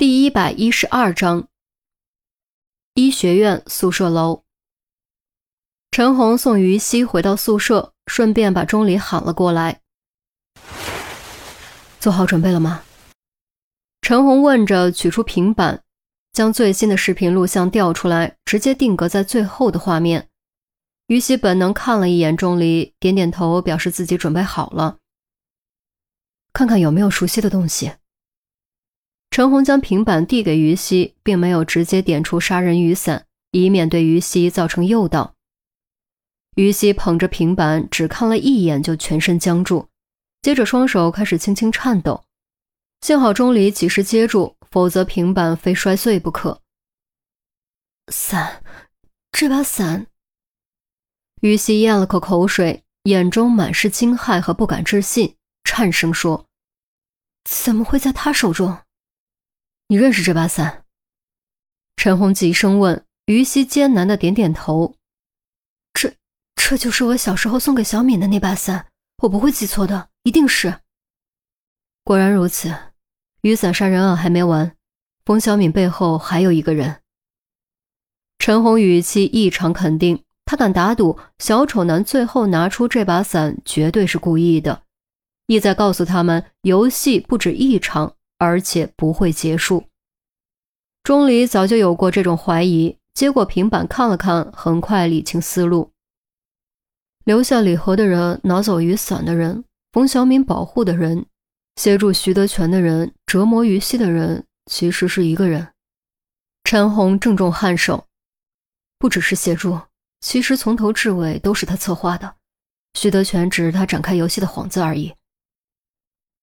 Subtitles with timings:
[0.00, 1.46] 第一百一十二章，
[2.94, 4.44] 医学院宿舍楼。
[5.90, 9.82] 陈红送于西回到宿舍，顺便把钟离喊了过来。
[11.98, 12.82] 做好准备了吗？
[14.00, 15.82] 陈红问着，取出平板，
[16.32, 20.30] 将最新的视频录像调出来，直接定格在最后的画面。
[21.08, 24.96] 于西本能看了一眼钟离，点点头，表示自己准备好了。
[26.54, 27.92] 看看有没有熟悉的东西。
[29.30, 35.34] 陈红将平板递给于西，并没有直接点出杀人雨伞，以免对于西造成诱导。
[36.56, 39.88] 于西捧着平板，只看了一眼就全身僵住，
[40.42, 42.24] 接着双手开始轻轻颤抖。
[43.02, 46.60] 幸好钟离及时接住，否则平板非摔碎不可。
[48.12, 48.64] 伞，
[49.30, 50.08] 这把伞。
[51.40, 56.46] 于西咽了口口水，眼中满是惊骇和不敢置信，颤声说
[57.48, 58.76] ：“怎么会在他手中？”
[59.90, 60.84] 你认识这把伞？
[61.96, 63.04] 陈红急声问。
[63.26, 64.94] 于西艰难的点点头。
[65.92, 66.14] 这，
[66.54, 68.86] 这就是我小时候送给小敏的那把伞，
[69.24, 70.78] 我不会记错的，一定是。
[72.04, 72.72] 果然如此，
[73.42, 74.76] 雨伞杀人案还没完，
[75.24, 77.00] 冯小敏背后还有一个人。
[78.38, 84.84] 陈红语气异常肯定，他敢打赌，小丑男最后拿出这把伞绝对是故意的，
[85.48, 88.14] 意在告诉他们，游戏不止一场。
[88.40, 89.84] 而且不会结束。
[91.02, 95.92] 钟离早就有过这种怀疑，接过平板看了看，很快理清思路。
[97.24, 101.26] 留下礼盒的人，拿走雨伞的人，冯小敏保护的人，
[101.76, 105.68] 协助徐德全的人，折磨于西的人，其实是一个人。
[106.64, 108.06] 陈红郑重颔首，
[108.98, 109.78] 不只是协助，
[110.20, 112.36] 其实从头至尾都是他策划的。
[112.94, 115.14] 徐德全只是他展开游戏的幌子而已。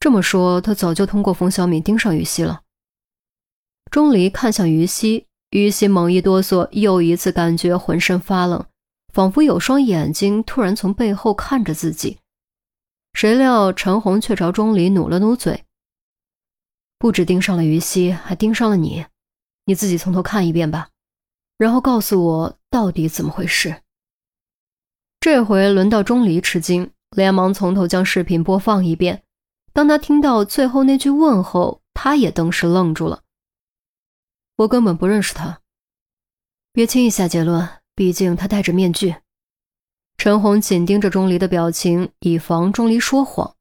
[0.00, 2.62] 这么说，他早就通过冯小敏盯上于西了。
[3.90, 8.64] 钟离看向于西，于西猛一哆嗦，又一次感觉浑身发冷，
[9.12, 12.18] 仿佛有双眼睛突然从背后看着自己。
[13.14, 15.64] 谁料陈红却朝钟离努了努嘴
[16.98, 19.06] ：“不止盯上了于西，还盯上了你，
[19.64, 20.90] 你自己从头看一遍吧，
[21.56, 23.82] 然后告诉我到底怎么回事。”
[25.18, 29.24] 这回轮到钟离吃惊，连忙从头将视频播放一遍。
[29.78, 33.22] 当他听到最后那句问候，他也登时愣住了。
[34.56, 35.60] 我根本不认识他，
[36.72, 39.14] 别轻易下结论，毕竟他戴着面具。
[40.16, 43.54] 陈红紧盯着钟离的表情，以防钟离说谎。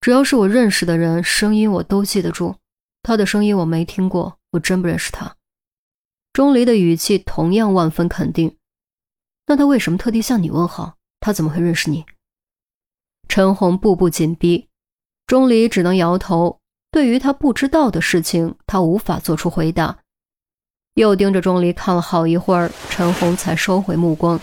[0.00, 2.56] 只要是我认识的人，声音我都记得住。
[3.02, 5.36] 他的声音我没听过，我真不认识他。
[6.32, 8.56] 钟离的语气同样万分肯定。
[9.44, 10.96] 那他为什么特地向你问好？
[11.20, 12.06] 他怎么会认识你？
[13.28, 14.70] 陈红步步紧逼。
[15.26, 16.60] 钟离只能摇头，
[16.90, 19.98] 对于他不知道的事情，他无法做出回答。
[20.94, 24.40] 又盯着钟离看了好一会儿，陈红才收回目光，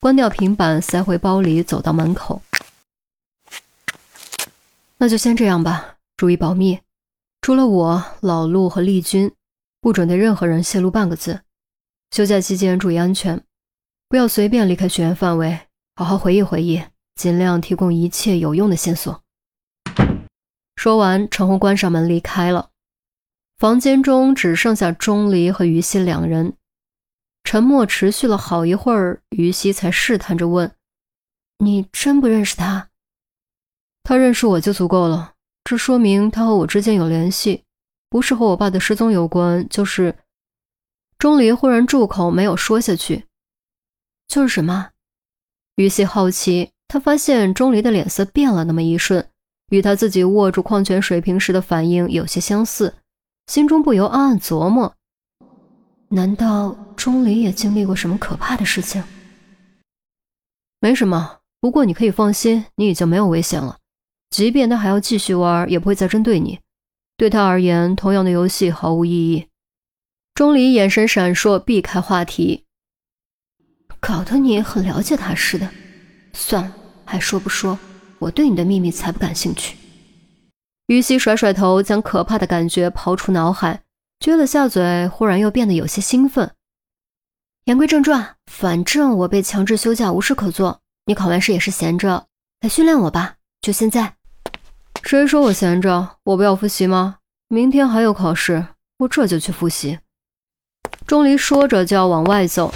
[0.00, 2.40] 关掉平板，塞回包里，走到门口。
[4.98, 6.78] 那就先这样吧，注意保密，
[7.40, 9.32] 除了我、老陆和丽君，
[9.80, 11.40] 不准对任何人泄露半个字。
[12.12, 13.42] 休假期间注意安全，
[14.08, 15.58] 不要随便离开学院范围，
[15.96, 16.82] 好好回忆回忆，
[17.16, 19.22] 尽量提供一切有用的线索。
[20.80, 22.70] 说完，陈红关上门离开了。
[23.58, 26.54] 房间中只剩下钟离和于西两人。
[27.44, 30.74] 沉默持续了好一会儿，于西才试探着问
[31.62, 32.88] ：“你真不认识他
[34.04, 37.64] ？”“他认识我就足够了，这说明他和我之间有联系，
[38.08, 40.16] 不是和我爸的失踪有关，就是……”
[41.18, 43.26] 钟离忽然住口，没有说下去。
[44.26, 44.92] “就是什么？”
[45.76, 49.26] 于西好奇，他发现钟离的脸色变了那么一瞬。
[49.70, 52.94] 与他自己握住矿泉水瓶时的反应有些相似，
[53.46, 54.94] 心中不由暗暗琢磨：
[56.08, 59.02] 难道钟离也经历过什么可怕的事情？
[60.80, 63.78] 没什么，不过你可以放心，你已经没有危险了。
[64.30, 66.60] 即便他还要继续玩，也不会再针对你。
[67.16, 69.48] 对他而言，同样的游戏毫无意义。
[70.34, 72.64] 钟离眼神闪烁，避开话题。
[74.00, 75.68] 搞得你很了解他似的。
[76.32, 76.74] 算了，
[77.04, 77.78] 还说不说？
[78.20, 79.76] 我对你的秘密才不感兴趣。
[80.86, 83.82] 于西甩甩头，将可怕的感觉抛出脑海，
[84.20, 86.52] 撅了下嘴，忽然又变得有些兴奋。
[87.64, 90.80] 言归正传，反正我被强制休假，无事可做。
[91.06, 92.26] 你考完试也是闲着，
[92.60, 93.36] 来训练我吧。
[93.60, 94.14] 就现在。
[95.02, 96.16] 谁说我闲着？
[96.24, 97.16] 我不要复习吗？
[97.48, 98.66] 明天还有考试，
[98.98, 99.98] 我这就去复习。
[101.06, 102.72] 钟离说着就要往外走，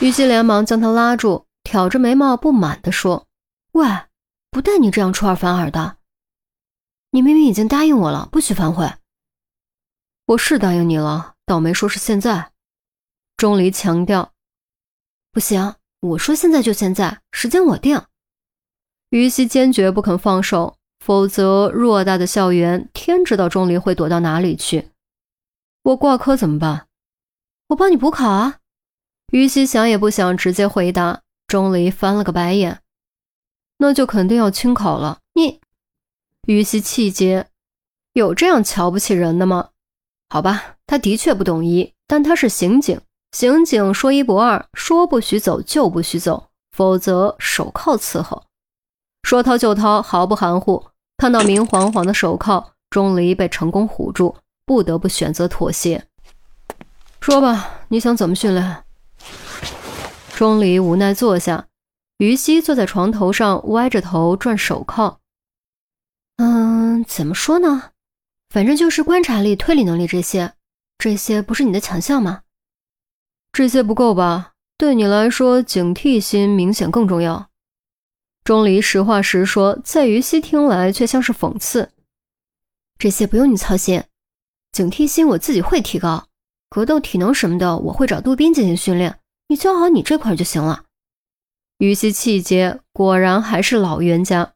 [0.00, 3.26] 于西连忙将他拉住，挑着眉毛不满地说
[3.72, 3.86] ：“喂。”
[4.52, 5.96] 不带你这样出尔反尔的，
[7.12, 8.92] 你明明已经答应我了，不许反悔。
[10.26, 12.52] 我是答应你了，倒没说是现在。
[13.38, 14.34] 钟离强调
[15.32, 18.04] ：“不行，我说现在就现在，时间我定。”
[19.08, 24.90] 于西坚决不肯放手，否则偌大的校园，天知道钟离会躲到哪里去。
[25.82, 26.88] 我挂科怎么办？
[27.68, 28.58] 我帮你补考啊！
[29.32, 31.22] 于西想也不想，直接回答。
[31.46, 32.81] 钟离翻了个白眼
[33.82, 35.60] ：“那就肯定要清考了。”你，
[36.46, 37.48] 于西气结
[38.14, 39.70] ：“有这样瞧不起人的吗？”
[40.30, 43.00] 好吧，他的确不懂医，但他是刑警，
[43.32, 48.44] 刑警说一不二，说不许走就不许走，否则手铐伺候。
[49.24, 50.86] 说掏就掏，毫不含糊。
[51.16, 56.06] 看到明晃晃的手铐，钟离被成功唬住，不得不选择妥协。
[57.20, 58.84] 说吧，你想怎么训练？
[60.34, 61.66] 钟离无奈坐下，
[62.24, 65.18] 于西坐在床头上，歪着头转手铐。
[66.36, 67.90] 嗯，怎么说呢？
[68.48, 70.52] 反正就是观察力、推理能力这些，
[70.98, 72.42] 这些不是你的强项吗？
[73.52, 74.52] 这些不够吧？
[74.78, 77.50] 对你来说，警惕心明显更重要。
[78.44, 81.90] 钟离实话实说，在于西听来却像是讽刺。
[82.98, 84.04] 这些不用你操心，
[84.70, 86.28] 警惕心我自己会提高，
[86.68, 90.84] 格斗、体能什么的我会找杜宾进行训练，你教好你这块就行了。
[91.82, 94.52] 于西气结，果然还是老冤家，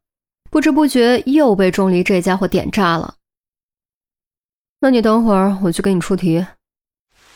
[0.49, 3.17] 不知不觉又被钟离这家伙点炸了。
[4.79, 6.47] 那你等会儿，我去给你出题。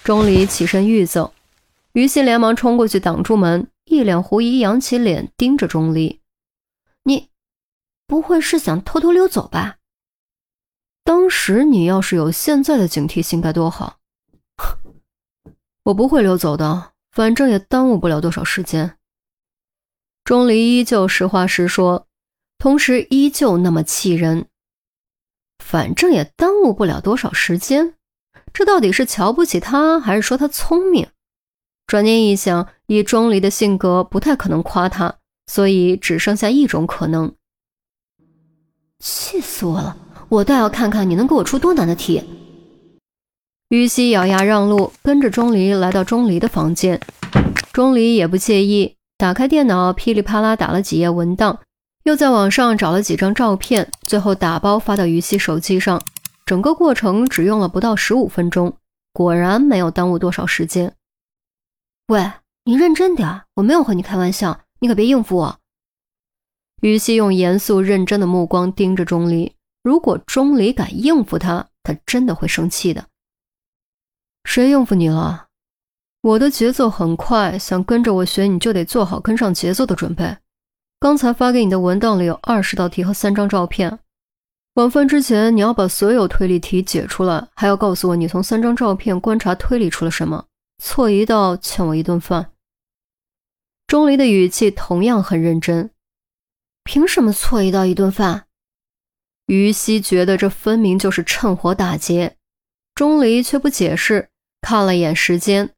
[0.05, 1.35] 钟离起身欲走，
[1.95, 6.21] 于西连忙冲过去挡住门，一脸狐疑，扬起脸盯着钟离。
[7.03, 7.29] 你
[8.07, 9.79] 不会是想偷偷溜走吧？
[11.03, 13.97] 当时你要是有现在的警惕心该多好！
[15.83, 18.97] 我不会溜走的，反正也耽误不了多少时间。
[20.31, 22.07] 钟离依旧实话实说，
[22.57, 24.47] 同时依旧那么气人。
[25.59, 27.95] 反正也耽误不了多少时间，
[28.53, 31.09] 这到底是瞧不起他，还是说他聪明？
[31.89, 35.17] 转念一想，以钟离的性格，不太可能夸他。
[35.49, 37.35] 所以只剩下一种可能。
[39.01, 39.97] 气死我了！
[40.29, 42.23] 我倒要看看你能给我出多难的题。
[43.71, 47.01] 于西咬牙让路，跟着钟离来到钟离的房间。
[47.73, 51.61] 钟离也不介意，打开电脑，噼里啪啦打了几页文档，
[52.05, 56.01] 又在网上找了几张照片，最后打包发到于西手机上。
[56.47, 58.75] 整个过程只用了不到十五分钟，
[59.13, 60.95] 果然没有耽误多少时间。
[62.07, 62.33] 喂，
[62.65, 64.63] 你认真点，我没有和你开玩笑。
[64.79, 65.59] 你可别应付我。
[66.81, 73.05] 于西用严肃认真的目光盯着钟离，如果钟离敢应付他，他真的会生气的。
[74.45, 75.49] 谁应付你了？
[76.23, 80.37] 我的节奏很快，想跟着我学，你就得做好跟上节奏的准备。
[80.99, 83.99] 刚才发给你的文档里有二十道题和三张照片，
[84.75, 90.45] 晚饭之前你要把所有推理题解出来，还要告诉我你从三张照片观察推理出了什么。
[90.83, 92.53] 错一道，欠我一顿饭。
[93.87, 95.91] 钟离的语气同样很认真。
[96.85, 98.45] 凭什么错一道一顿饭？
[99.47, 102.37] 于西觉得这分明就是趁火打劫。
[102.95, 104.29] 钟离却不解释，
[104.61, 105.71] 看了眼时间，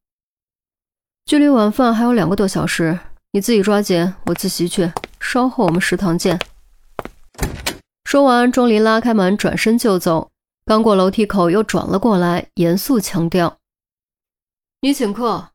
[1.25, 2.99] 距离晚饭还有两个多小时，
[3.31, 4.93] 你自己抓紧，我自习去。
[5.21, 6.39] 稍后我们食堂见。
[8.05, 10.31] 说完，钟离拉开门，转身就走。
[10.67, 13.59] 刚过楼梯口，又转了过来，严肃强调
[14.83, 15.49] ：“你请客。”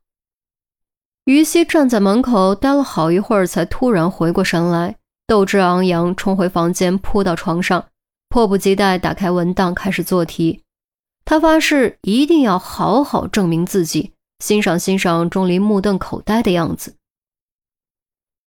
[1.26, 7.86] 于西站在门口待了好一会儿，才突然回过神来，斗志昂扬，冲回房间，扑到床上，
[8.28, 10.64] 迫不及待打开文档，开始做题。
[11.24, 16.97] 他发誓一定要好好证明自己，欣赏欣赏钟离目瞪口呆的样子。